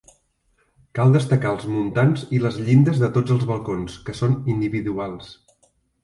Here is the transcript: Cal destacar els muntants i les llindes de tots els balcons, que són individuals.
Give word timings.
Cal 0.99 1.11
destacar 1.15 1.49
els 1.55 1.65
muntants 1.73 2.23
i 2.37 2.39
les 2.45 2.57
llindes 2.69 3.01
de 3.03 3.09
tots 3.17 3.33
els 3.35 3.45
balcons, 3.51 3.99
que 4.07 4.15
són 4.21 4.33
individuals. 4.55 5.29